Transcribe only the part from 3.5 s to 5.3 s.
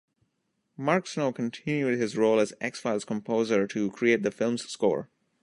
to create the film's score.